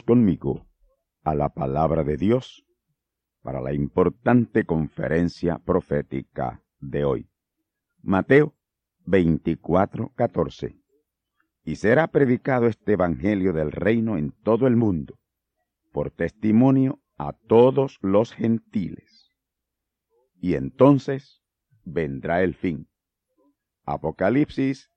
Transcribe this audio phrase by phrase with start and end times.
[0.00, 0.66] Conmigo
[1.22, 2.64] a la palabra de Dios
[3.42, 7.28] para la importante conferencia profética de hoy.
[8.00, 8.54] Mateo
[9.04, 10.78] 24, 14.
[11.64, 15.18] Y será predicado este Evangelio del reino en todo el mundo,
[15.92, 19.30] por testimonio a todos los gentiles.
[20.40, 21.42] Y entonces
[21.84, 22.88] vendrá el fin.
[23.84, 24.90] Apocalipsis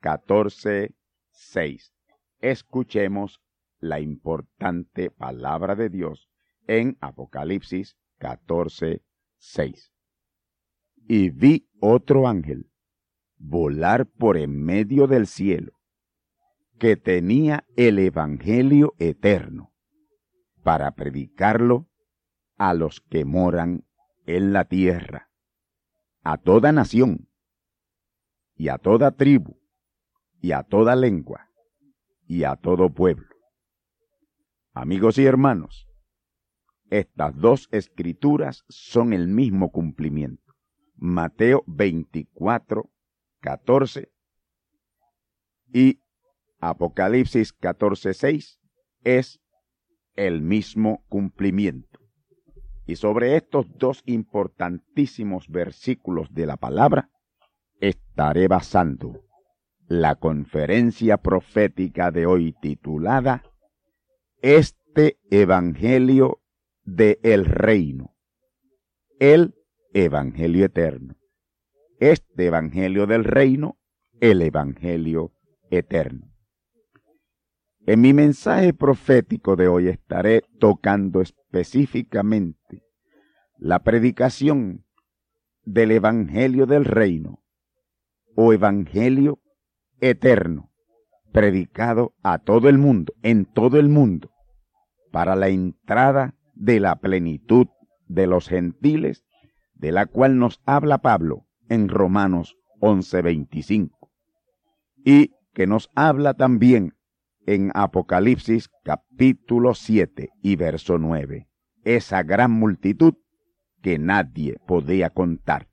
[0.00, 0.94] 14,
[1.32, 1.96] 6
[2.40, 3.40] escuchemos
[3.78, 6.28] la importante palabra de Dios
[6.66, 9.02] en Apocalipsis 14,
[9.38, 9.92] 6.
[11.08, 12.70] Y vi otro ángel
[13.38, 15.72] volar por en medio del cielo,
[16.78, 19.72] que tenía el Evangelio eterno,
[20.62, 21.88] para predicarlo
[22.56, 23.84] a los que moran
[24.26, 25.30] en la tierra,
[26.22, 27.28] a toda nación,
[28.56, 29.60] y a toda tribu,
[30.40, 31.50] y a toda lengua
[32.26, 33.35] y a todo pueblo.
[34.78, 35.88] Amigos y hermanos,
[36.90, 40.52] estas dos escrituras son el mismo cumplimiento.
[40.96, 42.90] Mateo 24,
[43.40, 44.12] 14
[45.72, 46.02] y
[46.60, 48.60] Apocalipsis 14, 6
[49.02, 49.40] es
[50.14, 51.98] el mismo cumplimiento.
[52.84, 57.08] Y sobre estos dos importantísimos versículos de la palabra
[57.80, 59.24] estaré basando
[59.88, 63.42] la conferencia profética de hoy titulada
[64.42, 66.42] Este Evangelio
[66.84, 68.14] de el Reino,
[69.18, 69.54] el
[69.94, 71.16] Evangelio Eterno.
[72.00, 73.78] Este Evangelio del Reino,
[74.20, 75.32] el Evangelio
[75.70, 76.30] Eterno.
[77.86, 82.82] En mi mensaje profético de hoy estaré tocando específicamente
[83.56, 84.84] la predicación
[85.64, 87.42] del Evangelio del Reino
[88.34, 89.40] o Evangelio
[89.98, 90.70] eterno,
[91.32, 94.30] predicado a todo el mundo, en todo el mundo,
[95.12, 97.68] para la entrada de la plenitud
[98.08, 99.24] de los gentiles,
[99.74, 104.10] de la cual nos habla Pablo en Romanos 11:25,
[105.04, 106.94] y que nos habla también
[107.46, 111.48] en Apocalipsis capítulo 7 y verso 9,
[111.84, 113.14] esa gran multitud
[113.82, 115.68] que nadie podía contar,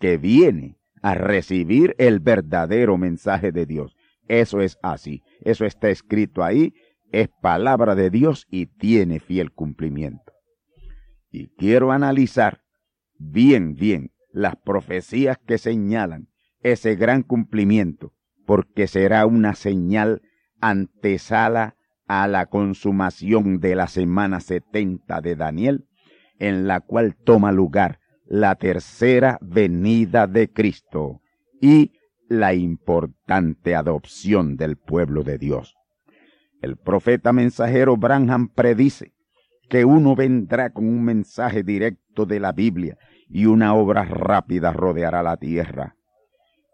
[0.00, 3.96] que viene a recibir el verdadero mensaje de Dios.
[4.28, 6.74] Eso es así, eso está escrito ahí,
[7.10, 10.32] es palabra de Dios y tiene fiel cumplimiento.
[11.30, 12.60] Y quiero analizar
[13.18, 16.28] bien, bien las profecías que señalan
[16.60, 18.12] ese gran cumplimiento,
[18.46, 20.22] porque será una señal
[20.60, 21.76] antesala
[22.06, 25.86] a la consumación de la semana setenta de Daniel,
[26.38, 31.20] en la cual toma lugar la tercera venida de Cristo
[31.60, 31.97] y
[32.28, 35.74] la importante adopción del pueblo de Dios.
[36.60, 39.12] El profeta mensajero Branham predice
[39.68, 42.96] que uno vendrá con un mensaje directo de la Biblia
[43.28, 45.94] y una obra rápida rodeará la tierra.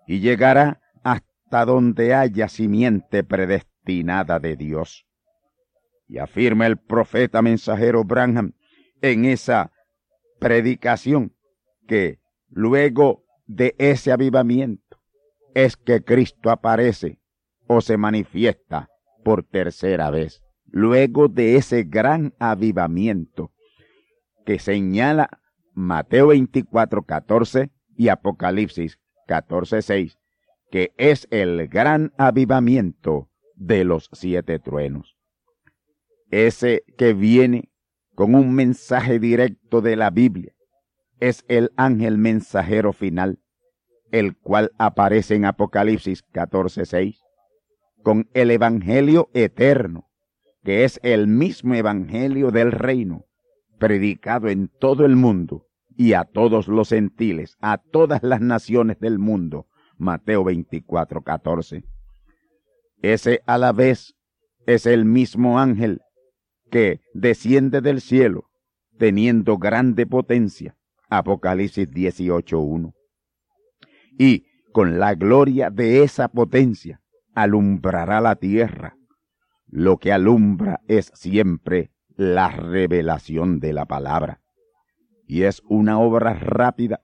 [0.07, 5.07] y llegará hasta donde haya simiente predestinada de Dios.
[6.07, 8.53] Y afirma el profeta mensajero Branham
[9.01, 9.73] en esa
[10.39, 11.35] predicación
[11.89, 12.19] que
[12.51, 14.84] luego de ese avivamiento
[15.55, 17.19] es que Cristo aparece
[17.67, 18.89] o se manifiesta
[19.25, 20.43] por tercera vez.
[20.67, 23.53] Luego de ese gran avivamiento
[24.45, 25.41] que señala
[25.73, 30.19] Mateo 24, 14 y Apocalipsis 14, 6,
[30.71, 35.17] que es el gran avivamiento de los siete truenos.
[36.31, 37.71] Ese que viene
[38.15, 40.53] con un mensaje directo de la Biblia
[41.21, 43.39] es el ángel mensajero final,
[44.11, 47.23] el cual aparece en Apocalipsis 14, 6,
[48.03, 50.09] con el Evangelio eterno,
[50.63, 53.25] que es el mismo Evangelio del reino,
[53.79, 55.67] predicado en todo el mundo
[55.97, 59.67] y a todos los gentiles, a todas las naciones del mundo.
[59.97, 61.85] Mateo 24, 14.
[63.03, 64.15] Ese a la vez
[64.67, 66.01] es el mismo ángel
[66.71, 68.49] que desciende del cielo
[68.99, 70.77] teniendo grande potencia.
[71.09, 72.95] Apocalipsis 18, 1.
[74.19, 77.01] Y con la gloria de esa potencia
[77.35, 78.97] alumbrará la tierra.
[79.67, 84.41] Lo que alumbra es siempre la revelación de la palabra.
[85.27, 87.03] Y es una obra rápida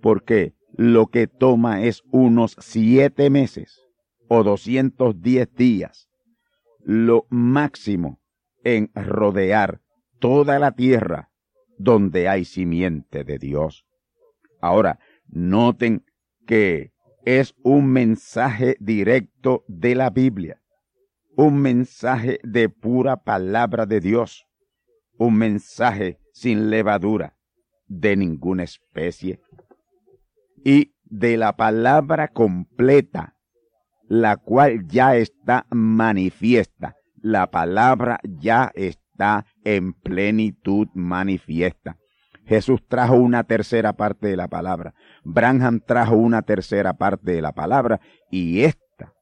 [0.00, 3.80] porque lo que toma es unos siete meses
[4.28, 6.08] o doscientos diez días,
[6.80, 8.20] lo máximo
[8.64, 9.80] en rodear
[10.18, 11.30] toda la tierra
[11.78, 13.84] donde hay simiente de Dios.
[14.60, 16.04] Ahora, noten
[16.46, 16.92] que
[17.24, 20.60] es un mensaje directo de la Biblia
[21.36, 24.46] un mensaje de pura palabra de Dios,
[25.18, 27.36] un mensaje sin levadura
[27.86, 29.40] de ninguna especie
[30.64, 33.36] y de la palabra completa,
[34.08, 41.98] la cual ya está manifiesta, la palabra ya está en plenitud manifiesta.
[42.46, 44.94] Jesús trajo una tercera parte de la palabra,
[45.24, 48.00] Branham trajo una tercera parte de la palabra
[48.30, 49.12] y esta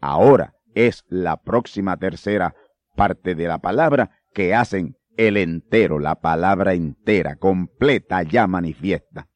[0.00, 2.54] ahora es la próxima tercera
[2.94, 9.28] parte de la palabra que hacen el entero, la palabra entera, completa, ya manifiesta.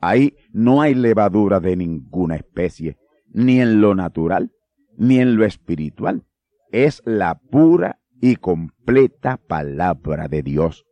[0.00, 2.96] Ahí no hay levadura de ninguna especie,
[3.32, 4.52] ni en lo natural,
[4.96, 6.24] ni en lo espiritual.
[6.70, 10.84] Es la pura y completa palabra de Dios.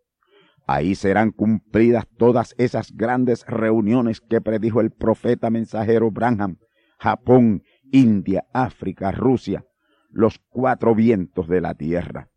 [0.66, 6.58] Ahí serán cumplidas todas esas grandes reuniones que predijo el profeta mensajero Branham,
[6.98, 9.64] Japón, India, África, Rusia,
[10.10, 12.28] los cuatro vientos de la tierra.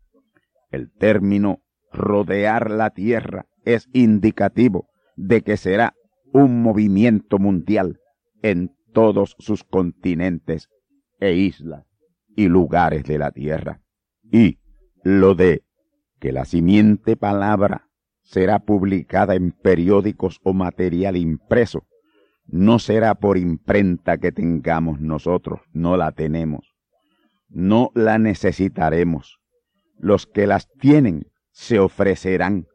[0.70, 1.62] El término
[1.92, 5.94] rodear la tierra es indicativo de que será
[6.32, 8.00] un movimiento mundial
[8.42, 10.68] en todos sus continentes
[11.20, 11.84] e islas
[12.36, 13.80] y lugares de la tierra.
[14.30, 14.58] Y
[15.02, 15.62] lo de
[16.18, 17.85] que la simiente palabra
[18.26, 21.86] será publicada en periódicos o material impreso,
[22.46, 26.76] no será por imprenta que tengamos nosotros, no la tenemos
[27.48, 29.38] no la necesitaremos.
[29.98, 32.66] Los que las tienen se ofrecerán,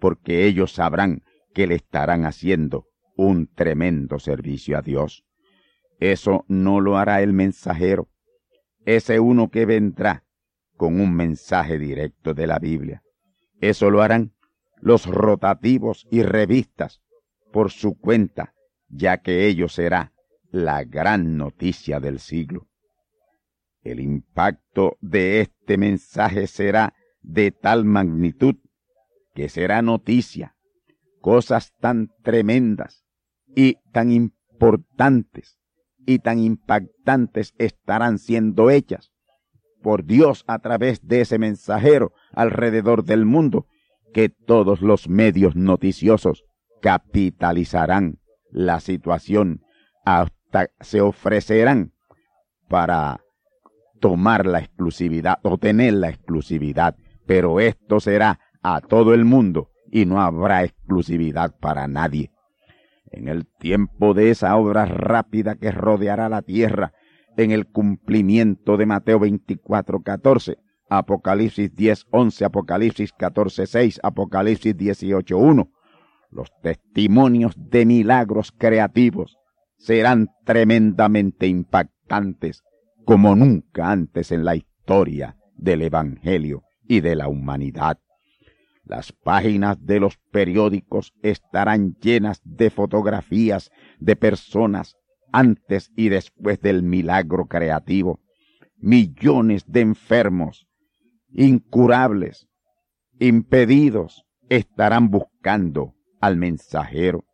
[0.00, 1.22] porque ellos sabrán
[1.54, 5.24] que le estarán haciendo un tremendo servicio a Dios.
[6.00, 8.08] Eso no lo hará el mensajero,
[8.84, 10.24] ese uno que vendrá
[10.76, 13.02] con un mensaje directo de la Biblia.
[13.60, 14.32] Eso lo harán
[14.82, 17.00] los rotativos y revistas
[17.52, 18.52] por su cuenta,
[18.88, 20.12] ya que ello será
[20.50, 22.66] la gran noticia del siglo.
[23.82, 28.56] El impacto de este mensaje será de tal magnitud
[29.34, 30.56] que será noticia.
[31.20, 33.04] Cosas tan tremendas
[33.54, 35.60] y tan importantes
[36.04, 39.12] y tan impactantes estarán siendo hechas
[39.80, 43.68] por Dios a través de ese mensajero alrededor del mundo
[44.12, 46.44] que todos los medios noticiosos
[46.80, 48.18] capitalizarán
[48.50, 49.62] la situación
[50.04, 51.92] hasta se ofrecerán
[52.68, 53.20] para
[54.00, 60.06] tomar la exclusividad o tener la exclusividad, pero esto será a todo el mundo y
[60.06, 62.30] no habrá exclusividad para nadie.
[63.10, 66.92] En el tiempo de esa obra rápida que rodeará la tierra,
[67.36, 70.58] en el cumplimiento de Mateo 24, 14,
[70.98, 75.70] Apocalipsis 10, 11, Apocalipsis 14, 6, Apocalipsis 18, 1,
[76.30, 79.38] los testimonios de milagros creativos
[79.76, 82.62] serán tremendamente impactantes
[83.04, 87.98] como nunca antes en la historia del Evangelio y de la humanidad.
[88.84, 94.96] Las páginas de los periódicos estarán llenas de fotografías de personas
[95.32, 98.20] antes y después del milagro creativo.
[98.76, 100.66] Millones de enfermos,
[101.34, 102.46] incurables,
[103.18, 107.24] impedidos, estarán buscando al mensajero.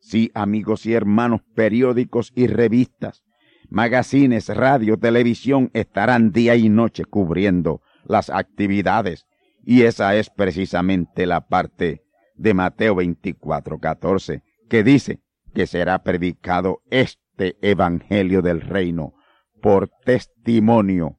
[0.00, 3.24] Sí, amigos y hermanos, periódicos y revistas,
[3.68, 9.26] magazines, radio, televisión estarán día y noche cubriendo las actividades.
[9.64, 12.02] Y esa es precisamente la parte
[12.36, 15.20] de Mateo 24, 14, que dice
[15.52, 19.14] que será predicado este evangelio del reino
[19.60, 21.18] por testimonio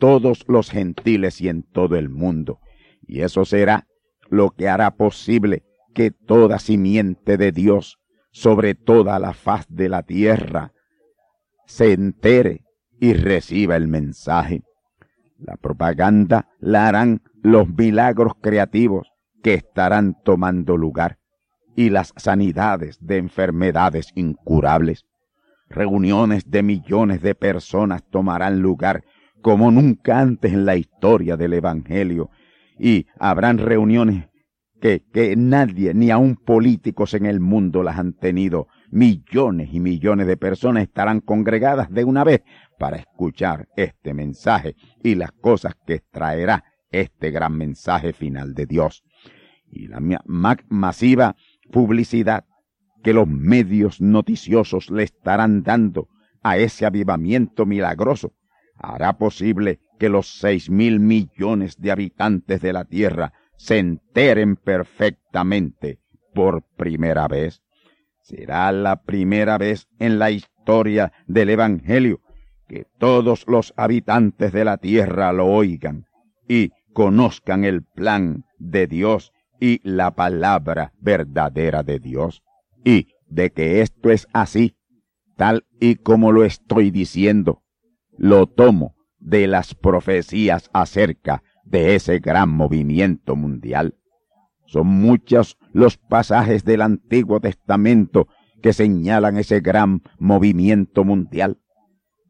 [0.00, 2.58] todos los gentiles y en todo el mundo.
[3.06, 3.86] Y eso será
[4.28, 5.62] lo que hará posible
[5.94, 7.98] que toda simiente de Dios
[8.32, 10.72] sobre toda la faz de la tierra
[11.66, 12.64] se entere
[12.98, 14.62] y reciba el mensaje.
[15.38, 21.18] La propaganda la harán los milagros creativos que estarán tomando lugar
[21.76, 25.04] y las sanidades de enfermedades incurables.
[25.68, 29.04] Reuniones de millones de personas tomarán lugar
[29.42, 32.30] como nunca antes en la historia del Evangelio
[32.78, 34.30] y habrán reuniones
[34.80, 38.68] que, nadie, ni aun políticos en el mundo las han tenido.
[38.90, 42.42] Millones y millones de personas estarán congregadas de una vez
[42.78, 49.04] para escuchar este mensaje y las cosas que traerá este gran mensaje final de Dios.
[49.70, 50.00] Y la
[50.68, 51.36] masiva
[51.70, 52.44] publicidad
[53.04, 56.08] que los medios noticiosos le estarán dando
[56.42, 58.32] a ese avivamiento milagroso
[58.80, 66.00] hará posible que los seis mil millones de habitantes de la tierra se enteren perfectamente
[66.34, 67.62] por primera vez.
[68.22, 72.20] Será la primera vez en la historia del Evangelio
[72.68, 76.06] que todos los habitantes de la tierra lo oigan
[76.48, 82.42] y conozcan el plan de Dios y la palabra verdadera de Dios.
[82.84, 84.76] Y de que esto es así,
[85.36, 87.62] tal y como lo estoy diciendo,
[88.20, 93.96] lo tomo de las profecías acerca de ese gran movimiento mundial.
[94.66, 98.28] Son muchos los pasajes del Antiguo Testamento
[98.60, 101.60] que señalan ese gran movimiento mundial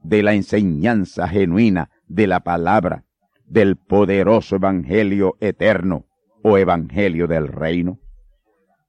[0.04, 3.04] de la enseñanza genuina de la palabra,
[3.44, 6.06] del poderoso Evangelio eterno
[6.44, 7.98] o Evangelio del reino.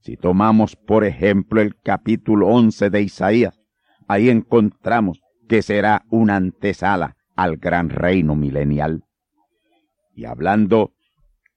[0.01, 3.59] Si tomamos, por ejemplo, el capítulo 11 de Isaías,
[4.07, 5.19] ahí encontramos
[5.51, 9.03] que será una antesala al gran reino milenial.
[10.15, 10.93] Y hablando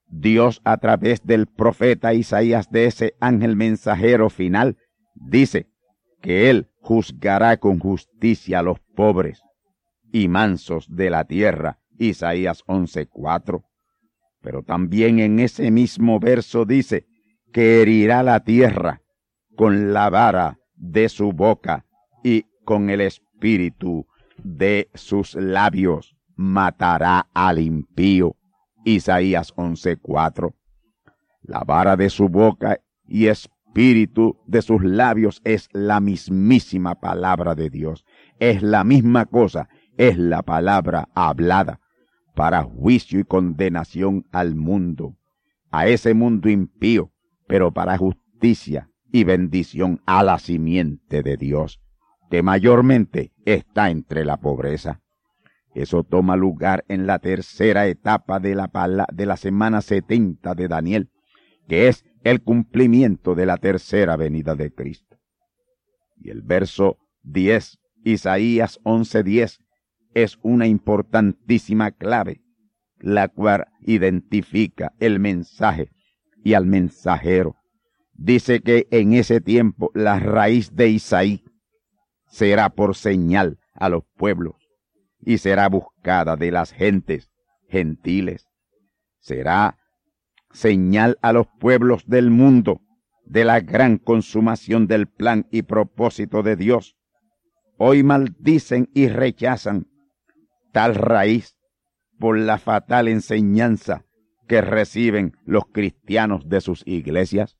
[0.09, 4.75] Dios a través del profeta Isaías de ese ángel mensajero final,
[5.13, 5.69] dice
[6.21, 9.41] que él juzgará con justicia a los pobres
[10.11, 11.79] y mansos de la tierra.
[11.97, 13.63] Isaías 11:4.
[14.41, 17.05] Pero también en ese mismo verso dice
[17.53, 19.03] que herirá la tierra
[19.55, 21.85] con la vara de su boca
[22.25, 23.24] y con el espíritu
[24.43, 28.35] de sus labios matará al impío.
[28.83, 30.53] Isaías 11:4.
[31.41, 37.69] La vara de su boca y espíritu de sus labios es la mismísima palabra de
[37.69, 38.05] Dios.
[38.39, 41.79] Es la misma cosa es la palabra hablada
[42.35, 45.15] para juicio y condenación al mundo,
[45.71, 47.11] a ese mundo impío,
[47.47, 51.79] pero para justicia y bendición a la simiente de Dios,
[52.29, 55.01] que mayormente está entre la pobreza.
[55.73, 58.69] Eso toma lugar en la tercera etapa de la,
[59.11, 61.09] de la semana setenta de Daniel,
[61.67, 65.17] que es el cumplimiento de la tercera venida de Cristo.
[66.17, 69.59] Y el verso 10, Isaías 11:10,
[70.13, 72.41] es una importantísima clave,
[72.99, 75.91] la cual identifica el mensaje
[76.43, 77.57] y al mensajero.
[78.13, 81.43] Dice que en ese tiempo la raíz de Isaí
[82.35, 84.55] será por señal a los pueblos
[85.21, 87.31] y será buscada de las gentes
[87.69, 88.45] gentiles.
[89.19, 89.77] Será
[90.51, 92.81] señal a los pueblos del mundo
[93.23, 96.97] de la gran consumación del plan y propósito de Dios.
[97.77, 99.87] Hoy maldicen y rechazan
[100.73, 101.55] tal raíz
[102.19, 104.03] por la fatal enseñanza
[104.45, 107.57] que reciben los cristianos de sus iglesias?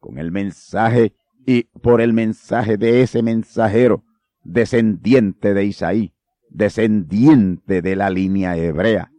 [0.00, 1.14] Con el mensaje
[1.46, 4.04] y por el mensaje de ese mensajero,
[4.42, 6.12] descendiente de Isaí,
[6.48, 9.10] descendiente de la línea hebrea,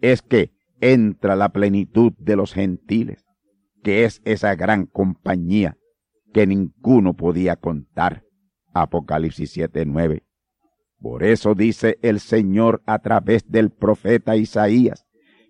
[0.00, 3.24] es que entra la plenitud de los gentiles,
[3.82, 5.76] que es esa gran compañía
[6.32, 8.24] que ninguno podía contar.
[8.74, 10.24] Apocalipsis 7:9.
[10.98, 15.04] Por eso dice el Señor a través del profeta Isaías,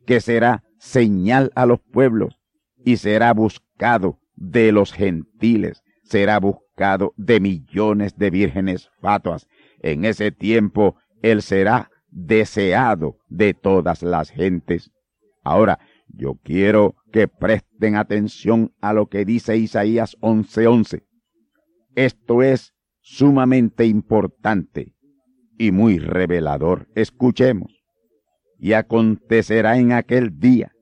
[0.07, 2.39] que será señal a los pueblos
[2.85, 9.49] y será buscado de los gentiles, será buscado de millones de vírgenes fatuas.
[9.81, 14.91] En ese tiempo él será deseado de todas las gentes.
[15.43, 15.79] Ahora,
[16.09, 21.05] yo quiero que presten atención a lo que dice Isaías 11:11.
[21.95, 24.95] Esto es sumamente importante
[25.59, 26.89] y muy revelador.
[26.95, 27.83] Escuchemos.
[28.59, 30.73] Y acontecerá en aquel día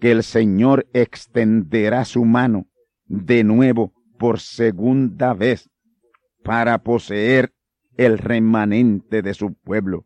[0.00, 2.66] que el Señor extenderá su mano
[3.06, 5.70] de nuevo por segunda vez
[6.42, 7.52] para poseer
[7.96, 10.04] el remanente de su pueblo,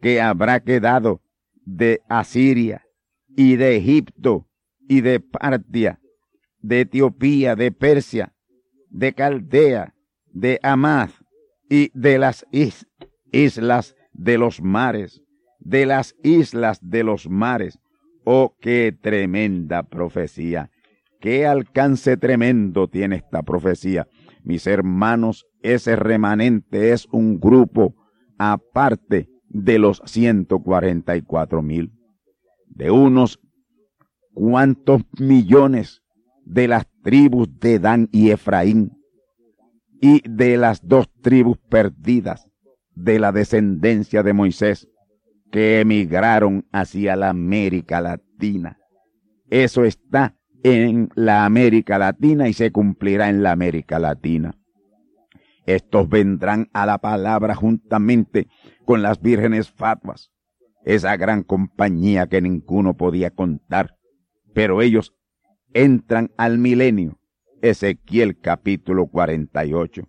[0.00, 1.22] que habrá quedado
[1.64, 2.84] de Asiria
[3.36, 4.46] y de Egipto
[4.88, 6.00] y de Partia,
[6.60, 8.32] de Etiopía, de Persia,
[8.90, 9.94] de Caldea,
[10.32, 11.10] de Amad
[11.68, 12.46] y de las
[13.32, 15.22] islas de los mares,
[15.58, 17.78] de las islas de los mares.
[18.24, 20.70] Oh, qué tremenda profecía.
[21.20, 24.06] Qué alcance tremendo tiene esta profecía.
[24.42, 27.94] Mis hermanos, ese remanente es un grupo
[28.38, 31.92] aparte de los 144 mil.
[32.68, 33.40] De unos
[34.34, 36.02] cuantos millones
[36.44, 38.92] de las tribus de Dan y Efraín
[40.00, 42.46] y de las dos tribus perdidas
[42.94, 44.88] de la descendencia de Moisés
[45.50, 48.78] que emigraron hacia la América Latina.
[49.48, 50.36] Eso está
[50.68, 54.58] en la América Latina y se cumplirá en la América Latina.
[55.64, 58.48] Estos vendrán a la palabra juntamente
[58.84, 60.32] con las vírgenes fatuas,
[60.84, 63.94] esa gran compañía que ninguno podía contar,
[64.54, 65.14] pero ellos
[65.72, 67.20] entran al milenio.
[67.62, 70.02] Ezequiel capítulo 48.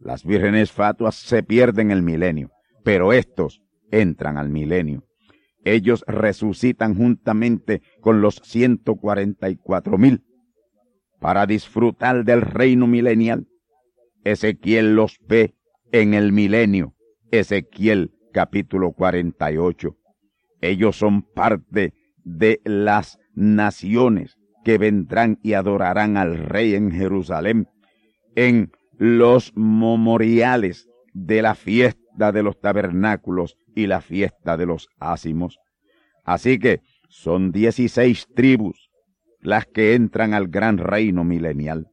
[0.00, 2.50] Las vírgenes fatuas se pierden el milenio,
[2.82, 5.04] pero estos entran al milenio
[5.64, 10.24] ellos resucitan juntamente con los 144 mil
[11.20, 13.46] para disfrutar del reino milenial.
[14.24, 15.54] Ezequiel los ve
[15.92, 16.94] en el milenio.
[17.30, 19.96] Ezequiel capítulo 48.
[20.60, 21.94] Ellos son parte
[22.24, 27.68] de las naciones que vendrán y adorarán al rey en Jerusalén
[28.34, 31.54] en los memoriales de la
[32.16, 35.58] de los tabernáculos y la fiesta de los ácimos.
[36.24, 38.90] Así que son dieciséis tribus
[39.40, 41.88] las que entran al gran reino milenial,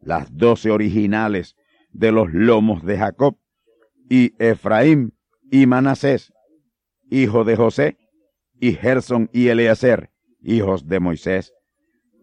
[0.00, 1.56] las doce originales
[1.90, 3.38] de los lomos de Jacob,
[4.08, 5.14] y Efraín
[5.50, 6.32] y Manasés,
[7.10, 7.96] hijo de José,
[8.60, 11.52] y Gerson y Eleazar, hijos de Moisés.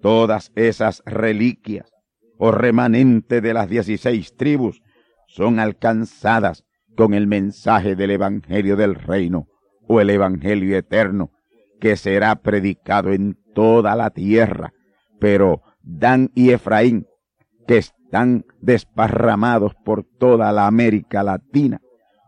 [0.01, 1.91] Todas esas reliquias
[2.37, 4.81] o remanente de las dieciséis tribus
[5.27, 6.63] son alcanzadas
[6.95, 9.47] con el mensaje del Evangelio del Reino
[9.87, 11.31] o el Evangelio eterno
[11.79, 14.73] que será predicado en toda la tierra.
[15.19, 17.07] Pero Dan y Efraín,
[17.67, 21.81] que están desparramados por toda la América Latina,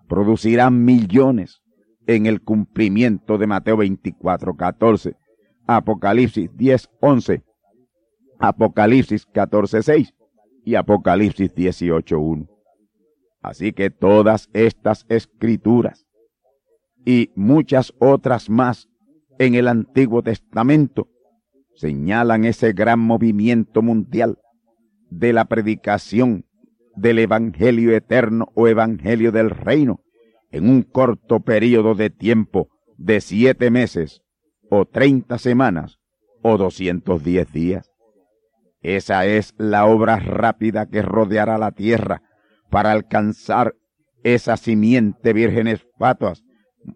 [0.08, 1.62] producirán millones
[2.08, 5.15] en el cumplimiento de Mateo 24, 14,
[5.67, 7.43] Apocalipsis 10, 11,
[8.39, 10.13] Apocalipsis 14, 6
[10.65, 12.55] y Apocalipsis 18, 1.
[13.45, 16.08] Así que todas estas escrituras
[17.05, 18.89] y muchas otras más
[19.38, 21.10] en el Antiguo Testamento
[21.75, 24.39] señalan ese gran movimiento mundial
[25.12, 26.45] de la predicación
[26.95, 29.99] del Evangelio eterno o Evangelio del reino
[30.49, 34.23] en un corto periodo de tiempo de siete meses
[34.71, 35.99] o treinta semanas
[36.41, 37.91] o doscientos diez días.
[38.81, 42.23] Esa es la obra rápida que rodeará la tierra
[42.76, 43.74] para alcanzar
[44.22, 46.44] esa simiente vírgenes fatuas,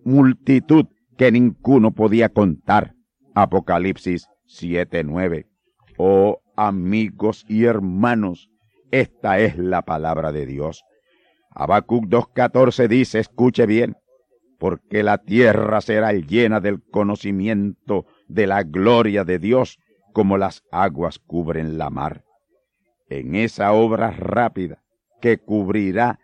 [0.04, 0.88] multitud
[1.18, 2.96] que ninguno podía contar.
[3.34, 5.46] Apocalipsis 7:9.
[5.98, 8.50] Oh amigos y hermanos,
[8.92, 10.84] esta es la palabra de Dios.
[11.52, 13.96] Habacuc 2:14 dice, escuche bien,
[14.58, 19.80] porque la tierra será llena del conocimiento de la gloria de Dios
[20.12, 22.26] como las aguas cubren la mar.
[23.08, 24.84] En esa obra rápida
[25.21, 26.19] que cubrirá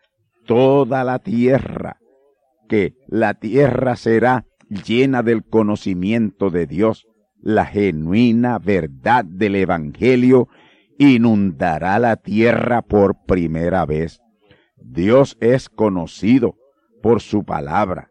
[0.45, 1.97] toda la tierra,
[2.67, 7.07] que la tierra será llena del conocimiento de Dios,
[7.39, 10.47] la genuina verdad del Evangelio
[10.97, 14.19] inundará la tierra por primera vez.
[14.77, 16.55] Dios es conocido
[17.01, 18.09] por su palabra.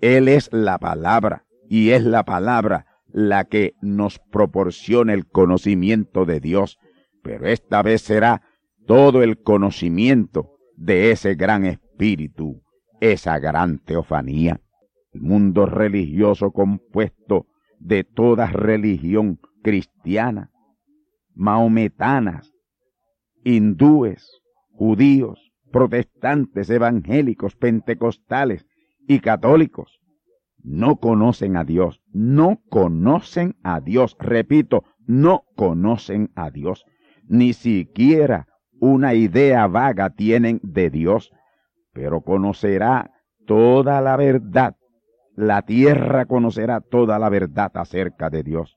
[0.00, 6.40] Él es la palabra y es la palabra la que nos proporciona el conocimiento de
[6.40, 6.78] Dios.
[7.22, 8.42] Pero esta vez será
[8.88, 12.62] todo el conocimiento de ese gran espíritu,
[13.00, 14.62] esa gran teofanía.
[15.12, 17.48] El mundo religioso compuesto
[17.78, 20.50] de toda religión cristiana,
[21.34, 22.54] maometanas,
[23.44, 28.66] hindúes, judíos, protestantes, evangélicos, pentecostales
[29.06, 30.00] y católicos,
[30.62, 36.86] no conocen a Dios, no conocen a Dios, repito, no conocen a Dios,
[37.26, 38.47] ni siquiera
[38.80, 41.32] una idea vaga tienen de Dios,
[41.92, 43.10] pero conocerá
[43.46, 44.76] toda la verdad.
[45.34, 48.76] La tierra conocerá toda la verdad acerca de Dios.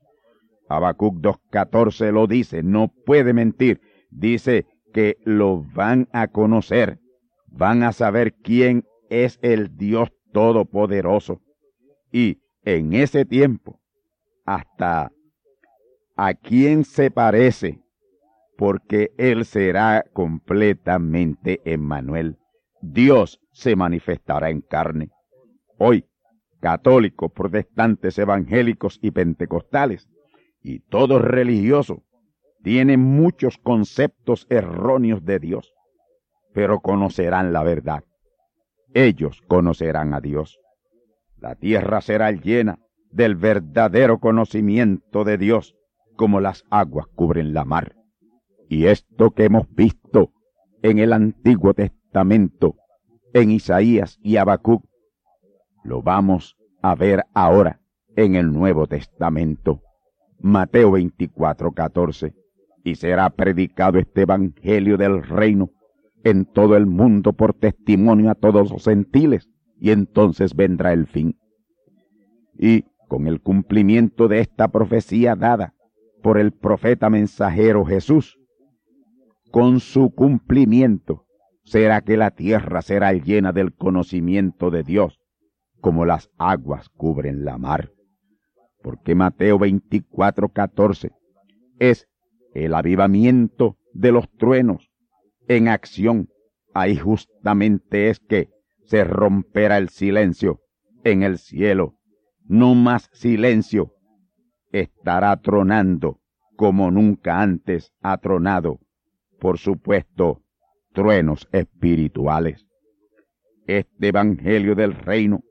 [0.69, 3.81] Habacuc 2.14 lo dice, no puede mentir.
[4.09, 6.99] Dice que lo van a conocer,
[7.47, 11.41] van a saber quién es el Dios Todopoderoso.
[12.11, 13.79] Y en ese tiempo,
[14.45, 15.11] hasta
[16.15, 17.81] a quién se parece,
[18.61, 22.37] porque Él será completamente Emmanuel.
[22.79, 25.09] Dios se manifestará en carne.
[25.79, 26.05] Hoy,
[26.59, 30.07] católicos, protestantes, evangélicos y pentecostales,
[30.61, 32.01] y todos religiosos,
[32.61, 35.73] tienen muchos conceptos erróneos de Dios,
[36.53, 38.03] pero conocerán la verdad.
[38.93, 40.59] Ellos conocerán a Dios.
[41.37, 42.77] La tierra será llena
[43.09, 45.73] del verdadero conocimiento de Dios,
[46.15, 47.95] como las aguas cubren la mar.
[48.71, 50.31] Y esto que hemos visto
[50.81, 52.77] en el Antiguo Testamento,
[53.33, 54.85] en Isaías y Habacuc,
[55.83, 57.81] lo vamos a ver ahora
[58.15, 59.81] en el Nuevo Testamento.
[60.39, 62.33] Mateo 24, 14.
[62.85, 65.71] Y será predicado este Evangelio del reino
[66.23, 69.49] en todo el mundo por testimonio a todos los gentiles
[69.81, 71.37] y entonces vendrá el fin.
[72.57, 75.73] Y con el cumplimiento de esta profecía dada
[76.23, 78.37] por el profeta mensajero Jesús,
[79.51, 81.25] con su cumplimiento
[81.63, 85.19] será que la tierra será llena del conocimiento de Dios,
[85.79, 87.91] como las aguas cubren la mar.
[88.81, 91.11] Porque Mateo 24, 14
[91.79, 92.07] es
[92.53, 94.89] el avivamiento de los truenos
[95.47, 96.29] en acción.
[96.73, 98.49] Ahí justamente es que
[98.85, 100.61] se romperá el silencio
[101.03, 101.95] en el cielo.
[102.45, 103.93] No más silencio.
[104.71, 106.19] Estará tronando
[106.55, 108.79] como nunca antes ha tronado.
[109.41, 110.43] Por supuesto,
[110.93, 112.67] truenos espirituales.
[113.65, 115.41] Este Evangelio del Reino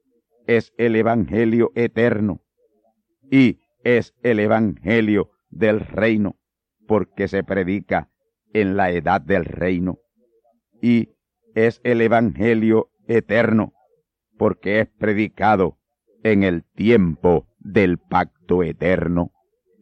[0.47, 2.41] es el Evangelio eterno
[3.33, 6.37] y es el Evangelio del Reino
[6.87, 8.09] porque se predica
[8.53, 9.99] en la edad del reino
[10.81, 11.09] y
[11.57, 13.73] es el Evangelio eterno,
[14.39, 15.79] porque es predicado
[16.23, 19.33] en el tiempo del pacto eterno.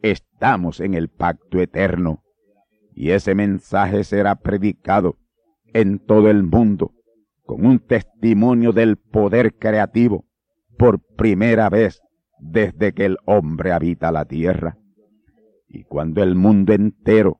[0.01, 2.23] Estamos en el pacto eterno
[2.99, 5.15] y ese mensaje será predicado
[5.73, 6.91] en todo el mundo
[7.45, 10.25] con un testimonio del poder creativo
[10.77, 12.01] por primera vez
[12.39, 14.77] desde que el hombre habita la tierra.
[15.69, 17.39] Y cuando el mundo entero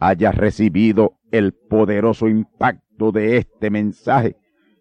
[0.00, 4.36] haya recibido el poderoso impacto de este mensaje,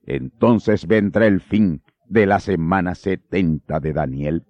[0.05, 4.45] entonces vendrá el fin de la semana setenta de Daniel.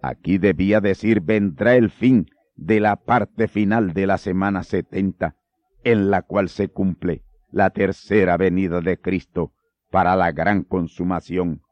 [0.00, 2.26] Aquí debía decir vendrá el fin
[2.58, 5.36] de la parte final de la semana setenta,
[5.84, 9.52] en la cual se cumple la tercera venida de Cristo
[9.90, 11.62] para la gran consumación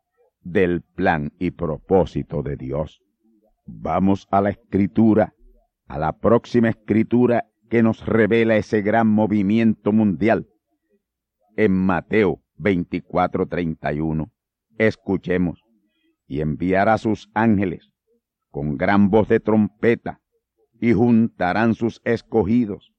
[0.42, 3.02] del plan y propósito de Dios.
[3.66, 5.34] Vamos a la escritura,
[5.88, 10.46] a la próxima escritura que nos revela ese gran movimiento mundial.
[11.56, 14.30] En Mateo 24:31,
[14.78, 15.64] escuchemos,
[16.28, 17.90] y enviará sus ángeles
[18.50, 20.20] con gran voz de trompeta,
[20.80, 22.92] y juntarán sus escogidos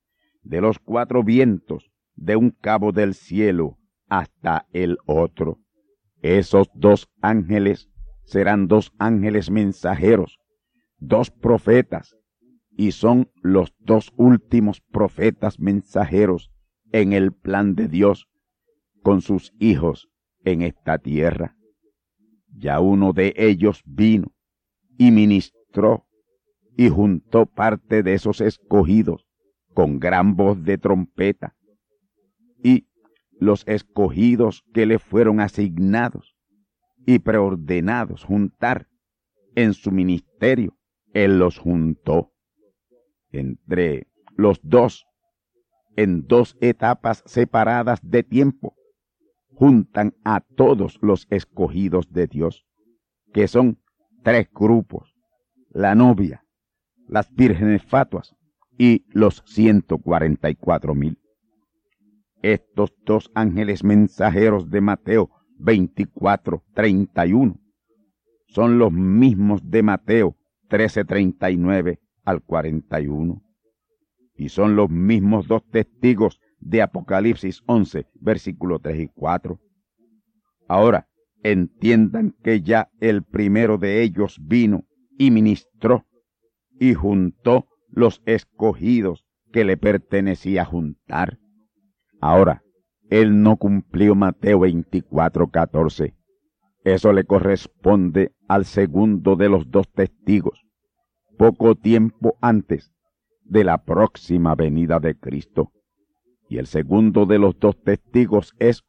[0.44, 5.60] de los cuatro vientos de un cabo del cielo hasta el otro.
[6.22, 7.90] Esos dos ángeles
[8.24, 10.40] serán dos ángeles mensajeros,
[10.98, 12.16] dos profetas
[12.72, 16.52] y son los dos últimos profetas mensajeros
[16.92, 18.28] en el plan de Dios
[19.02, 20.10] con sus hijos
[20.44, 21.56] en esta tierra.
[22.56, 24.34] Ya uno de ellos vino
[24.98, 26.07] y ministró
[26.78, 29.28] y juntó parte de esos escogidos
[29.74, 31.56] con gran voz de trompeta.
[32.64, 32.88] Y
[33.40, 36.36] los escogidos que le fueron asignados
[37.06, 38.88] y preordenados juntar
[39.56, 40.78] en su ministerio,
[41.14, 42.32] él los juntó
[43.32, 45.08] entre los dos
[45.96, 48.76] en dos etapas separadas de tiempo,
[49.56, 52.68] juntan a todos los escogidos de Dios,
[53.34, 53.82] que son
[54.24, 55.16] tres grupos,
[55.72, 56.44] la novia,
[57.08, 58.36] las vírgenes fatuas
[58.78, 61.18] y los ciento cuarenta y cuatro mil.
[62.42, 67.60] Estos dos ángeles mensajeros de Mateo 24, 31
[68.48, 70.36] son los mismos de Mateo
[70.70, 73.44] 13, 39 al 41.
[74.36, 79.60] Y son los mismos dos testigos de Apocalipsis 11, versículos 3 y 4.
[80.68, 81.08] Ahora,
[81.44, 84.86] entiendan que ya el primero de ellos vino
[85.18, 86.07] y ministró
[86.80, 91.40] y juntó los escogidos que le pertenecía juntar.
[92.20, 92.64] Ahora,
[93.10, 96.14] él no cumplió Mateo 24, 14.
[96.84, 100.66] Eso le corresponde al segundo de los dos testigos,
[101.38, 102.92] poco tiempo antes
[103.44, 105.72] de la próxima venida de Cristo.
[106.50, 108.84] Y el segundo de los dos testigos es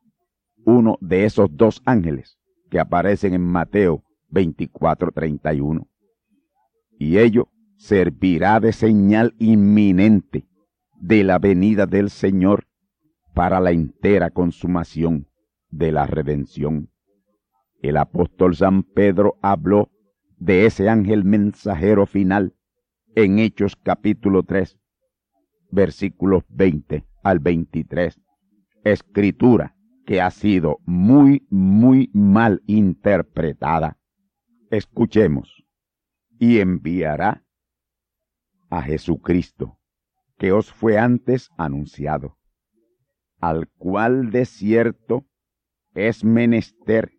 [0.65, 2.39] uno de esos dos ángeles
[2.71, 5.89] que aparecen en Mateo 24:31.
[6.99, 10.47] Y ello servirá de señal inminente
[11.01, 12.67] de la venida del Señor
[13.35, 15.29] para la entera consumación
[15.71, 16.91] de la redención.
[17.81, 19.91] El apóstol San Pedro habló
[20.39, 22.55] de ese ángel mensajero final
[23.15, 24.77] en Hechos capítulo 3,
[25.71, 28.21] versículos 20 al 23,
[28.83, 33.99] escritura que ha sido muy, muy mal interpretada.
[34.71, 35.65] Escuchemos.
[36.41, 37.45] Y enviará
[38.71, 39.79] a Jesucristo,
[40.39, 42.39] que os fue antes anunciado,
[43.41, 45.27] al cual de cierto
[45.95, 47.13] es menester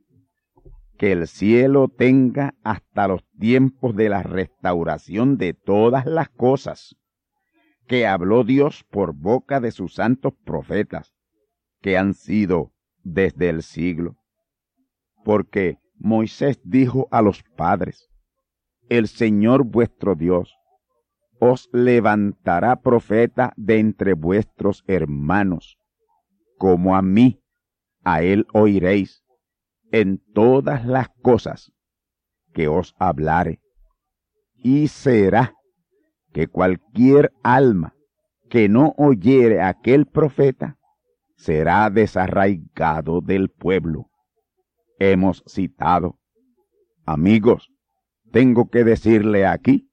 [0.99, 6.97] que el cielo tenga hasta los tiempos de la restauración de todas las cosas,
[7.87, 11.15] que habló Dios por boca de sus santos profetas,
[11.81, 14.17] que han sido desde el siglo.
[15.23, 18.09] Porque Moisés dijo a los padres,
[18.89, 20.58] el Señor vuestro Dios
[21.39, 25.77] os levantará profeta de entre vuestros hermanos,
[26.57, 27.41] como a mí,
[28.03, 29.23] a él oiréis
[29.91, 31.71] en todas las cosas
[32.53, 33.61] que os hablare.
[34.55, 35.55] Y será
[36.33, 37.95] que cualquier alma
[38.49, 40.77] que no oyere aquel profeta
[41.37, 44.09] será desarraigado del pueblo.
[44.99, 46.19] Hemos citado.
[47.05, 47.69] Amigos,
[48.31, 49.89] tengo que decirle aquí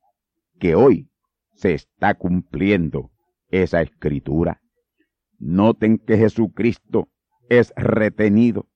[0.59, 1.09] que hoy
[1.57, 3.11] se está cumpliendo
[3.51, 4.61] esa escritura.
[5.39, 7.09] Noten que Jesucristo
[7.49, 8.67] es retenido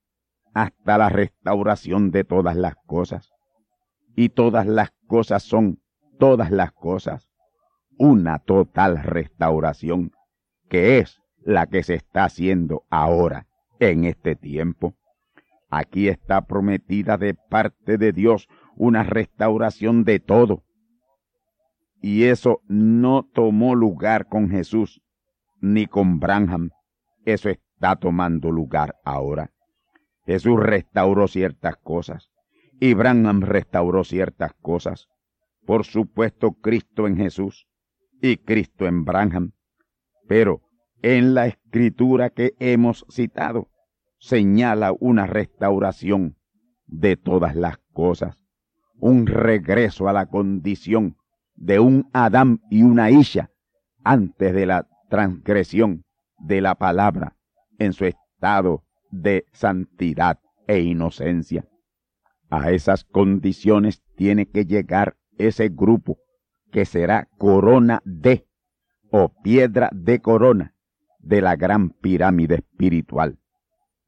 [0.55, 3.31] hasta la restauración de todas las cosas.
[4.17, 5.81] Y todas las cosas son,
[6.19, 7.29] todas las cosas,
[7.97, 10.13] una total restauración,
[10.69, 13.47] que es la que se está haciendo ahora,
[13.79, 14.95] en este tiempo.
[15.71, 20.65] Aquí está prometida de parte de Dios una restauración de todo.
[22.01, 25.03] Y eso no tomó lugar con Jesús,
[25.61, 26.71] ni con Branham.
[27.25, 29.51] Eso está tomando lugar ahora.
[30.25, 32.31] Jesús restauró ciertas cosas
[32.81, 35.09] y Branham restauró ciertas cosas.
[35.67, 37.69] Por supuesto, Cristo en Jesús
[38.23, 39.53] y Cristo en Branham.
[40.27, 40.63] Pero
[41.03, 43.69] en la escritura que hemos citado
[44.19, 46.37] señala una restauración
[46.87, 48.45] de todas las cosas,
[48.99, 51.17] un regreso a la condición
[51.61, 53.51] de un Adán y una Isha
[54.03, 56.05] antes de la transgresión
[56.39, 57.37] de la palabra
[57.79, 61.67] en su estado de santidad e inocencia.
[62.49, 66.19] A esas condiciones tiene que llegar ese grupo
[66.73, 68.47] que será corona de
[69.11, 70.75] o piedra de corona
[71.19, 73.39] de la gran pirámide espiritual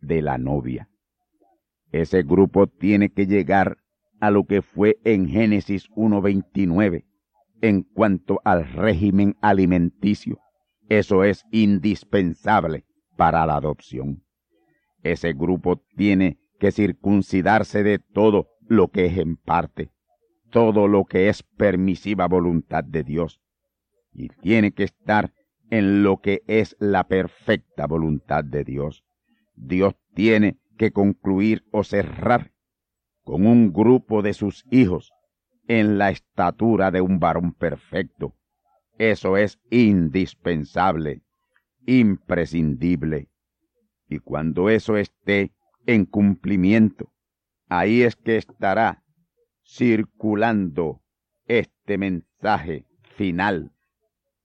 [0.00, 0.88] de la novia.
[1.90, 3.76] Ese grupo tiene que llegar
[4.20, 7.04] a lo que fue en Génesis 1.29
[7.62, 10.38] en cuanto al régimen alimenticio.
[10.88, 12.85] Eso es indispensable
[13.16, 14.25] para la adopción.
[15.03, 19.90] Ese grupo tiene que circuncidarse de todo lo que es en parte,
[20.51, 23.40] todo lo que es permisiva voluntad de Dios,
[24.12, 25.33] y tiene que estar
[25.70, 29.05] en lo que es la perfecta voluntad de Dios.
[29.55, 32.53] Dios tiene que concluir o cerrar
[33.22, 35.12] con un grupo de sus hijos
[35.68, 38.35] en la estatura de un varón perfecto.
[38.98, 41.22] Eso es indispensable,
[41.87, 43.29] imprescindible.
[44.09, 45.53] Y cuando eso esté
[45.87, 47.12] en cumplimiento,
[47.68, 49.03] ahí es que estará
[49.64, 51.01] circulando
[51.46, 53.72] este mensaje final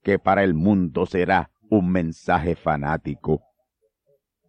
[0.04, 3.42] que para el mundo será un mensaje fanático.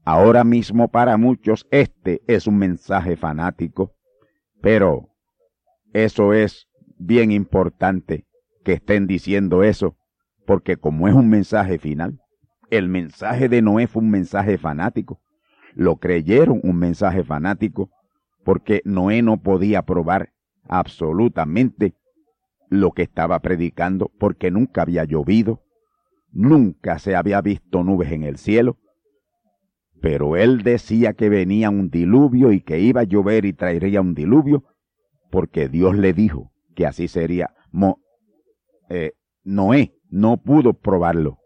[0.05, 3.95] Ahora mismo para muchos este es un mensaje fanático,
[4.63, 5.08] pero
[5.93, 8.27] eso es bien importante
[8.65, 9.97] que estén diciendo eso,
[10.47, 12.21] porque como es un mensaje final,
[12.71, 15.21] el mensaje de Noé fue un mensaje fanático.
[15.75, 17.91] Lo creyeron un mensaje fanático
[18.45, 20.31] porque Noé no podía probar
[20.69, 21.95] absolutamente
[22.69, 25.63] lo que estaba predicando porque nunca había llovido,
[26.31, 28.77] nunca se había visto nubes en el cielo,
[30.01, 34.15] pero él decía que venía un diluvio y que iba a llover y traería un
[34.15, 34.65] diluvio,
[35.31, 37.55] porque Dios le dijo que así sería.
[38.89, 39.13] Eh,
[39.45, 41.39] Noé no pudo probarlo,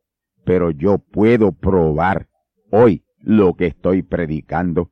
[0.44, 2.28] pero yo puedo probar
[2.70, 4.90] hoy lo que estoy predicando.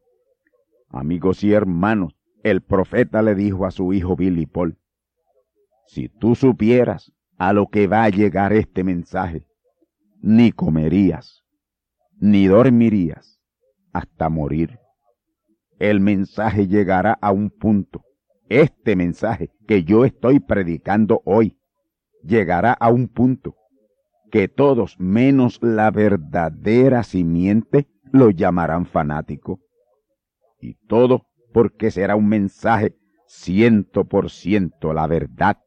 [0.89, 4.79] Amigos y hermanos, el profeta le dijo a su hijo Billy Paul,
[5.87, 9.47] si tú supieras a lo que va a llegar este mensaje,
[10.21, 11.43] ni comerías,
[12.19, 13.41] ni dormirías
[13.93, 14.79] hasta morir.
[15.79, 18.03] El mensaje llegará a un punto.
[18.51, 21.57] Este mensaje que yo estoy predicando hoy
[22.25, 23.55] llegará a un punto
[24.33, 29.61] que todos menos la verdadera simiente lo llamarán fanático.
[30.61, 32.97] Y todo porque será un mensaje
[33.29, 35.59] ciento por ciento la verdad.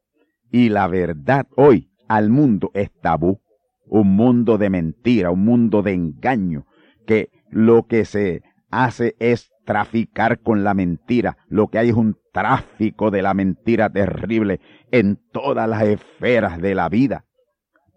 [0.50, 3.40] Y la verdad hoy al mundo es tabú.
[3.86, 6.66] Un mundo de mentira, un mundo de engaño,
[7.06, 11.38] que lo que se hace es traficar con la mentira.
[11.48, 16.74] Lo que hay es un tráfico de la mentira terrible en todas las esferas de
[16.74, 17.24] la vida.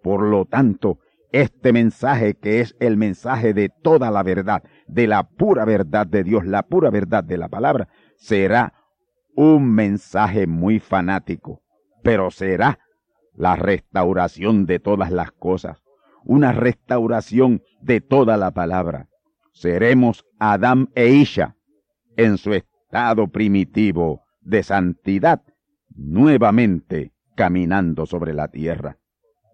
[0.03, 0.99] Por lo tanto,
[1.31, 6.23] este mensaje que es el mensaje de toda la verdad, de la pura verdad de
[6.23, 8.73] Dios, la pura verdad de la palabra, será
[9.35, 11.61] un mensaje muy fanático,
[12.03, 12.79] pero será
[13.33, 15.81] la restauración de todas las cosas,
[16.23, 19.07] una restauración de toda la palabra.
[19.51, 21.55] Seremos Adán e Isha
[22.15, 25.43] en su estado primitivo de santidad,
[25.89, 28.97] nuevamente caminando sobre la tierra.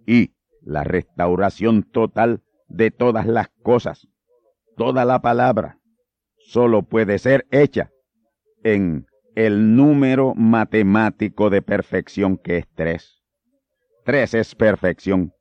[0.05, 4.07] Y la restauración total de todas las cosas,
[4.77, 5.79] toda la palabra,
[6.37, 7.91] solo puede ser hecha
[8.63, 13.23] en el número matemático de perfección que es tres.
[14.05, 15.33] Tres es perfección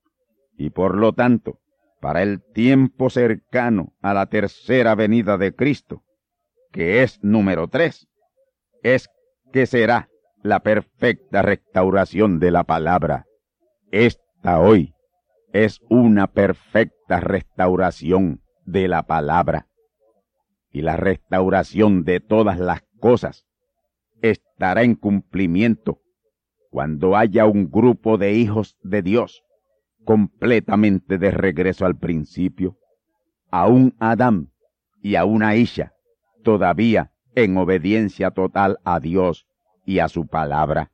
[0.57, 1.61] y por lo tanto,
[2.01, 6.03] para el tiempo cercano a la tercera venida de Cristo,
[6.73, 8.09] que es número tres,
[8.83, 9.09] es
[9.53, 10.09] que será
[10.43, 13.27] la perfecta restauración de la palabra.
[13.93, 14.95] Esta hoy
[15.53, 19.69] es una perfecta restauración de la palabra.
[20.71, 23.45] Y la restauración de todas las cosas
[24.23, 26.01] estará en cumplimiento
[26.71, 29.43] cuando haya un grupo de hijos de Dios
[30.05, 32.79] completamente de regreso al principio,
[33.51, 34.51] a un Adán
[35.03, 35.93] y a una Isha,
[36.43, 39.47] todavía en obediencia total a Dios
[39.85, 40.92] y a su palabra.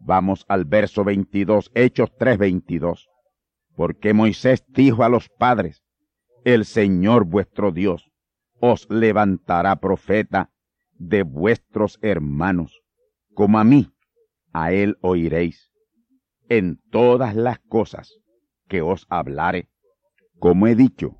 [0.00, 3.08] Vamos al verso 22, Hechos 3:22
[3.76, 5.82] porque Moisés dijo a los padres,
[6.44, 8.10] el Señor vuestro Dios
[8.60, 10.50] os levantará profeta
[10.94, 12.80] de vuestros hermanos,
[13.34, 13.90] como a mí,
[14.52, 15.70] a él oiréis,
[16.48, 18.14] en todas las cosas
[18.68, 19.68] que os hablare.
[20.38, 21.16] Como he dicho,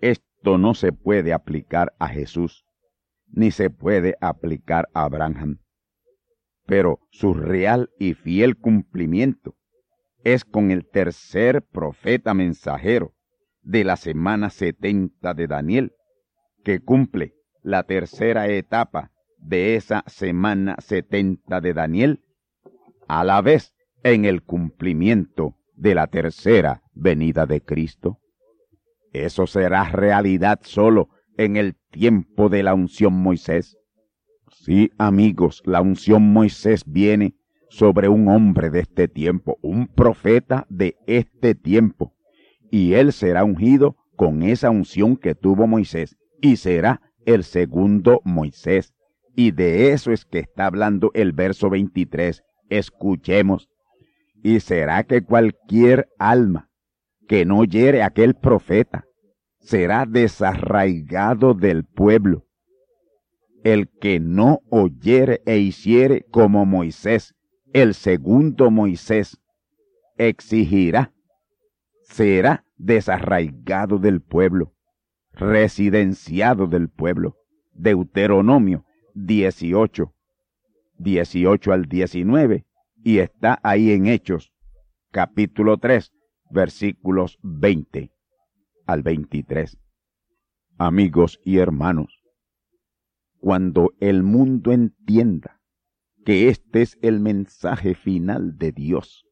[0.00, 2.64] esto no se puede aplicar a Jesús,
[3.32, 5.58] ni se puede aplicar a Abraham,
[6.66, 9.56] pero su real y fiel cumplimiento
[10.22, 13.14] es con el tercer profeta mensajero
[13.62, 15.92] de la semana setenta de Daniel,
[16.64, 22.20] que cumple la tercera etapa de esa semana setenta de Daniel,
[23.08, 28.18] a la vez en el cumplimiento de la tercera venida de Cristo.
[29.12, 33.76] Eso será realidad solo en el tiempo de la unción Moisés.
[34.50, 37.34] Sí, amigos, la unción Moisés viene
[37.68, 42.14] sobre un hombre de este tiempo, un profeta de este tiempo,
[42.70, 48.92] y él será ungido con esa unción que tuvo Moisés, y será el segundo Moisés.
[49.34, 52.42] Y de eso es que está hablando el verso 23.
[52.68, 53.68] Escuchemos.
[54.42, 56.68] Y será que cualquier alma
[57.28, 59.04] que no oyere a aquel profeta
[59.62, 62.46] será desarraigado del pueblo.
[63.64, 67.34] El que no oyere e hiciere como Moisés,
[67.72, 69.40] el segundo Moisés
[70.18, 71.12] exigirá,
[72.02, 74.74] será desarraigado del pueblo,
[75.32, 77.36] residenciado del pueblo.
[77.72, 78.84] Deuteronomio
[79.14, 80.12] 18,
[80.98, 82.66] 18 al 19,
[83.04, 84.52] y está ahí en Hechos,
[85.10, 86.12] capítulo 3,
[86.50, 88.12] versículos 20
[88.86, 89.78] al 23.
[90.78, 92.22] Amigos y hermanos,
[93.38, 95.60] cuando el mundo entienda
[96.24, 99.24] que este es el mensaje final de Dios,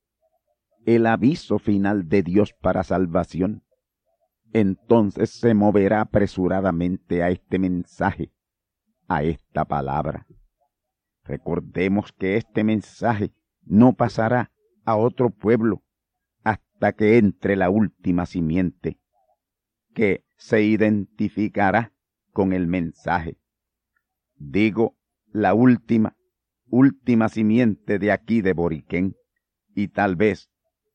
[0.84, 3.62] el aviso final de Dios para salvación,
[4.53, 8.32] entonces se moverá apresuradamente a este mensaje,
[9.07, 10.26] a esta palabra.
[11.24, 13.32] Recordemos que este mensaje
[13.62, 14.51] no pasará
[14.84, 15.84] a otro pueblo,
[16.42, 18.99] hasta que entre la última simiente,
[19.95, 21.93] que se identificará
[22.32, 23.36] con el mensaje.
[24.36, 24.97] Digo,
[25.32, 26.16] la última,
[26.68, 29.16] última simiente de aquí de Boriquén,
[29.74, 30.51] y tal vez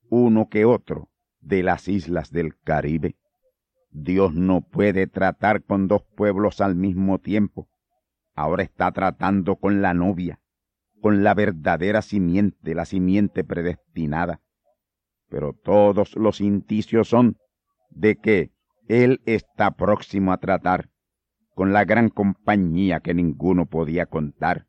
[0.09, 3.15] uno que otro de las islas del Caribe.
[3.91, 7.69] Dios no puede tratar con dos pueblos al mismo tiempo.
[8.33, 10.39] Ahora está tratando con la novia,
[11.01, 14.41] con la verdadera simiente, la simiente predestinada.
[15.29, 17.37] Pero todos los indicios son
[17.89, 18.51] de que
[18.87, 20.89] Él está próximo a tratar
[21.55, 24.67] con la gran compañía que ninguno podía contar.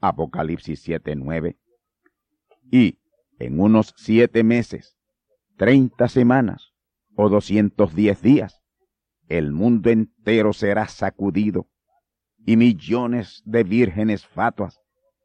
[0.00, 1.58] Apocalipsis 7:9.
[2.70, 2.98] Y
[3.38, 4.96] en unos siete meses,
[5.56, 6.72] treinta semanas
[7.16, 8.62] o doscientos diez días,
[9.28, 11.68] el mundo entero será sacudido
[12.46, 14.80] y millones de vírgenes fatuas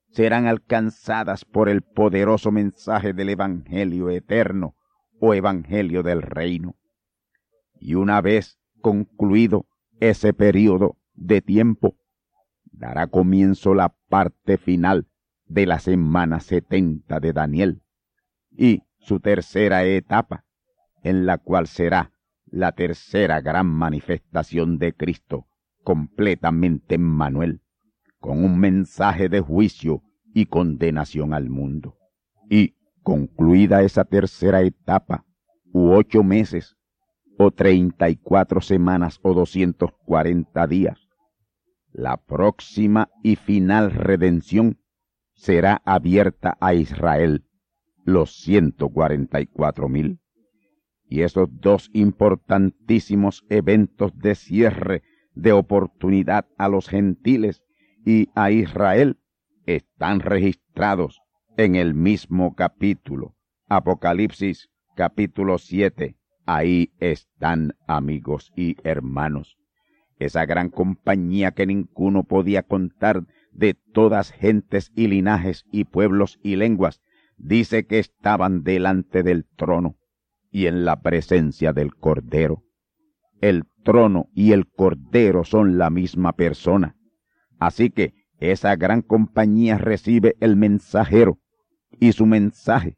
[0.10, 4.76] serán alcanzadas por el poderoso mensaje del Evangelio eterno
[5.20, 6.76] o Evangelio del reino.
[7.86, 9.68] Y una vez concluido
[10.00, 11.98] ese periodo de tiempo,
[12.72, 15.10] dará comienzo la parte final
[15.48, 17.82] de la semana setenta de Daniel
[18.50, 20.46] y su tercera etapa,
[21.02, 22.14] en la cual será
[22.46, 25.48] la tercera gran manifestación de Cristo
[25.84, 27.64] completamente en Manuel,
[28.20, 30.04] con un mensaje de juicio
[30.34, 31.98] y condenación al mundo.
[32.50, 35.26] Y, concluida esa tercera etapa,
[35.74, 36.78] u ocho meses,
[37.38, 41.10] o treinta y cuatro semanas o doscientos cuarenta días,
[41.92, 44.80] la próxima y final redención
[45.36, 47.46] será abierta a Israel,
[48.04, 50.20] los ciento cuarenta y cuatro mil.
[51.08, 55.04] Y esos dos importantísimos eventos de cierre
[55.36, 57.64] de oportunidad a los gentiles
[58.06, 59.20] y a Israel
[59.66, 61.22] están registrados
[61.58, 63.36] en el mismo capítulo.
[63.68, 66.18] Apocalipsis capítulo 7.
[66.46, 69.58] Ahí están amigos y hermanos.
[70.20, 76.58] Esa gran compañía que ninguno podía contar de todas gentes y linajes y pueblos y
[76.58, 77.02] lenguas,
[77.38, 79.96] dice que estaban delante del trono
[80.52, 82.64] y en la presencia del Cordero.
[83.40, 86.98] El trono y el Cordero son la misma persona.
[87.58, 91.40] Así que esa gran compañía recibe el mensajero
[92.00, 92.98] y su mensaje.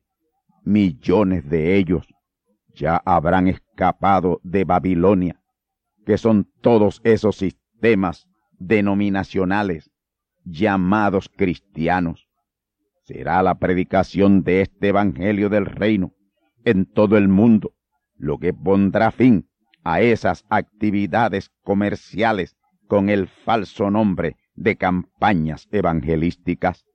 [0.63, 2.14] Millones de ellos
[2.75, 5.41] ya habrán escapado de Babilonia,
[6.05, 8.27] que son todos esos sistemas
[8.59, 9.91] denominacionales
[10.43, 12.27] llamados cristianos.
[13.03, 16.13] Será la predicación de este Evangelio del Reino
[16.63, 17.75] en todo el mundo
[18.17, 19.49] lo que pondrá fin
[19.83, 22.55] a esas actividades comerciales
[22.87, 26.85] con el falso nombre de campañas evangelísticas.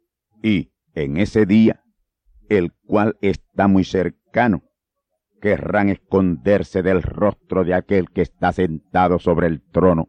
[0.42, 1.82] Y en ese día,
[2.48, 4.62] el cual está muy cercano,
[5.40, 10.08] querrán esconderse del rostro de aquel que está sentado sobre el trono,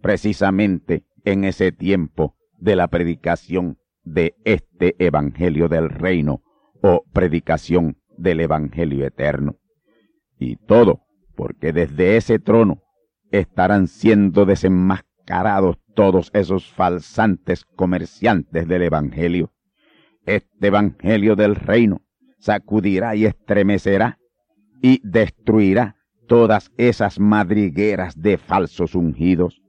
[0.00, 6.42] precisamente en ese tiempo de la predicación de este Evangelio del Reino
[6.82, 9.56] o predicación del Evangelio Eterno.
[10.38, 11.02] Y todo
[11.34, 12.82] porque desde ese trono
[13.30, 19.52] estarán siendo desenmascarados todos esos falsantes comerciantes del Evangelio.
[20.26, 22.02] Este Evangelio del Reino
[22.38, 24.18] sacudirá y estremecerá
[24.82, 29.62] y destruirá todas esas madrigueras de falsos ungidos.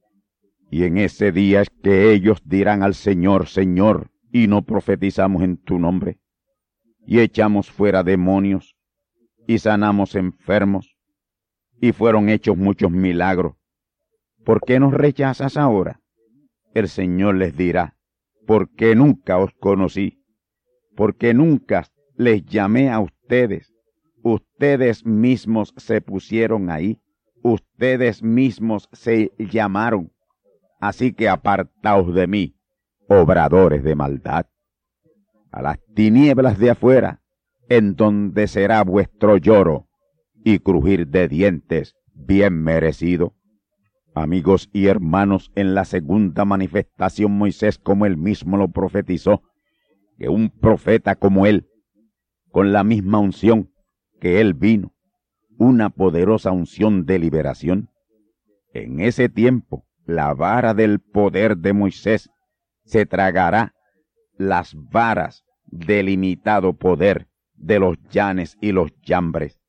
[0.72, 5.58] Y en ese día es que ellos dirán al Señor, Señor, y no profetizamos en
[5.58, 6.18] tu nombre,
[7.06, 8.76] y echamos fuera demonios,
[9.46, 10.98] y sanamos enfermos,
[11.80, 13.54] y fueron hechos muchos milagros.
[14.44, 16.02] ¿Por qué nos rechazas ahora?
[16.74, 17.96] El Señor les dirá,
[18.48, 20.24] porque nunca os conocí,
[20.96, 21.86] porque nunca
[22.16, 23.73] les llamé a ustedes
[24.24, 27.02] Ustedes mismos se pusieron ahí,
[27.42, 30.14] ustedes mismos se llamaron.
[30.80, 32.56] Así que apartaos de mí,
[33.10, 34.46] obradores de maldad,
[35.52, 37.22] a las tinieblas de afuera,
[37.68, 39.90] en donde será vuestro lloro
[40.44, 43.34] y crujir de dientes bien merecido.
[44.16, 49.44] Amigos y hermanos, en la segunda manifestación Moisés, como él mismo lo profetizó,
[50.18, 51.68] que un profeta como él,
[52.52, 53.73] con la misma unción,
[54.24, 54.94] que Él vino,
[55.58, 57.90] una poderosa unción de liberación.
[58.74, 62.30] En ese tiempo, la vara del poder de Moisés
[62.86, 63.74] se tragará
[64.38, 69.60] las varas del limitado poder de los llanes y los llambres,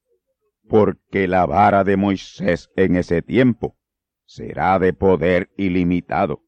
[0.69, 3.77] porque la vara de Moisés en ese tiempo
[4.25, 6.43] será de poder ilimitado,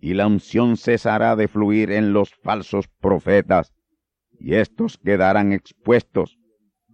[0.00, 3.72] y la unción cesará de fluir en los falsos profetas,
[4.40, 6.41] y éstos quedarán expuestos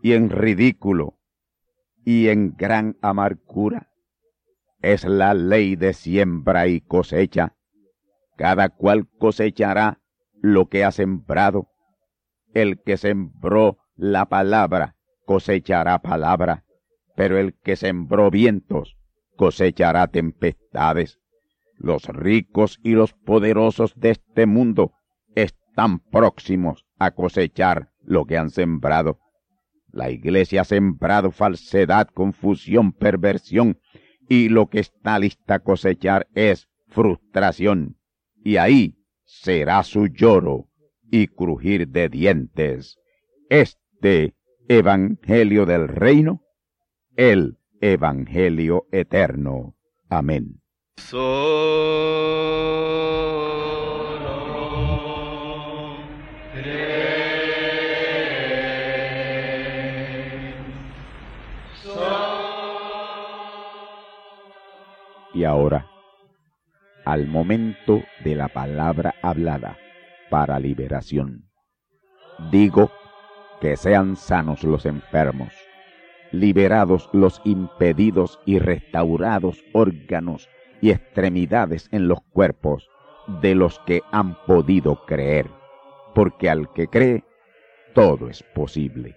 [0.03, 1.19] y en ridículo
[2.05, 3.91] y en gran amargura.
[4.81, 7.57] Es la ley de siembra y cosecha.
[8.37, 10.01] Cada cual cosechará
[10.41, 11.69] lo que ha sembrado.
[12.55, 14.95] El que sembró la palabra
[15.27, 16.65] cosechará palabra,
[17.15, 18.97] pero el que sembró vientos
[19.37, 21.19] cosechará tempestades.
[21.77, 24.93] Los ricos y los poderosos de este mundo
[25.35, 29.19] están próximos a cosechar lo que han sembrado.
[29.91, 33.79] La iglesia ha sembrado falsedad, confusión, perversión,
[34.29, 37.97] y lo que está lista a cosechar es frustración.
[38.45, 40.69] Y ahí será su lloro
[41.11, 42.99] y crujir de dientes.
[43.49, 44.35] Este
[44.69, 46.43] Evangelio del Reino,
[47.17, 49.75] el Evangelio eterno.
[50.11, 50.61] Amén.
[65.39, 65.87] Y ahora,
[67.05, 69.79] al momento de la palabra hablada
[70.31, 71.45] para liberación,
[72.51, 72.91] digo
[73.61, 75.53] que sean sanos los enfermos,
[76.33, 80.49] liberados los impedidos y restaurados órganos
[80.81, 82.91] y extremidades en los cuerpos
[83.41, 85.47] de los que han podido creer,
[86.17, 87.23] porque al que cree,
[87.95, 89.17] todo es posible.